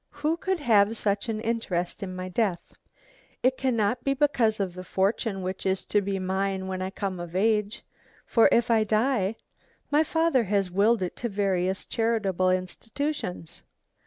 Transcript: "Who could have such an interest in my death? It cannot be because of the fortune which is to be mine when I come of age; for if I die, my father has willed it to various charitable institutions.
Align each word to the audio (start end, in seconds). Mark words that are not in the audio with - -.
"Who 0.13 0.35
could 0.35 0.59
have 0.59 0.97
such 0.97 1.29
an 1.29 1.39
interest 1.41 2.01
in 2.01 2.15
my 2.15 2.27
death? 2.27 2.73
It 3.43 3.55
cannot 3.55 4.03
be 4.03 4.15
because 4.15 4.59
of 4.59 4.73
the 4.73 4.83
fortune 4.83 5.43
which 5.43 5.63
is 5.63 5.85
to 5.85 6.01
be 6.01 6.17
mine 6.17 6.65
when 6.65 6.81
I 6.81 6.89
come 6.89 7.19
of 7.19 7.35
age; 7.35 7.83
for 8.25 8.49
if 8.51 8.71
I 8.71 8.83
die, 8.83 9.35
my 9.91 10.03
father 10.03 10.45
has 10.45 10.71
willed 10.71 11.03
it 11.03 11.15
to 11.17 11.29
various 11.29 11.85
charitable 11.85 12.49
institutions. 12.49 13.61